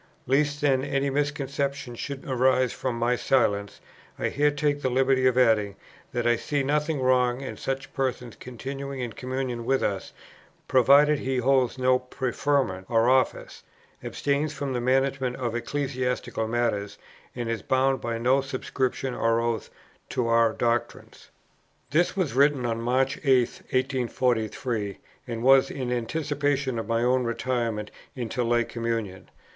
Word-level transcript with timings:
Lest 0.25 0.61
then 0.61 0.83
any 0.83 1.11
misconception 1.11 1.93
should 1.93 2.25
arise 2.27 2.73
from 2.73 2.95
my 2.97 3.15
silence, 3.15 3.79
I 4.17 4.29
here 4.29 4.49
take 4.49 4.81
the 4.81 4.89
liberty 4.89 5.27
of 5.27 5.37
adding, 5.37 5.75
that 6.11 6.25
I 6.25 6.37
see 6.37 6.63
nothing 6.63 6.99
wrong 6.99 7.41
in 7.41 7.55
such 7.55 7.85
a 7.85 7.89
person's 7.89 8.35
continuing 8.37 8.99
in 8.99 9.13
communion 9.13 9.63
with 9.63 9.83
us, 9.83 10.11
provided 10.67 11.19
he 11.19 11.37
holds 11.37 11.77
no 11.77 11.99
preferment 11.99 12.87
or 12.89 13.07
office, 13.11 13.61
abstains 14.03 14.53
from 14.53 14.73
the 14.73 14.81
management 14.81 15.35
of 15.35 15.53
ecclesiastical 15.55 16.47
matters, 16.47 16.97
and 17.35 17.47
is 17.47 17.61
bound 17.61 18.01
by 18.01 18.17
no 18.17 18.41
subscription 18.41 19.13
or 19.13 19.39
oath 19.39 19.69
to 20.09 20.25
our 20.25 20.51
doctrines." 20.51 21.29
This 21.91 22.17
was 22.17 22.33
written 22.33 22.65
on 22.65 22.81
March 22.81 23.19
8, 23.23 23.47
1843, 23.69 24.97
and 25.27 25.43
was 25.43 25.69
in 25.69 25.91
anticipation 25.91 26.79
of 26.79 26.87
my 26.87 27.03
own 27.03 27.23
retirement 27.23 27.91
into 28.15 28.43
lay 28.43 28.63
communion. 28.63 29.29